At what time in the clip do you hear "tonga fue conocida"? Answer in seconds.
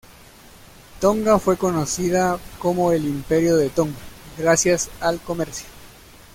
0.99-2.39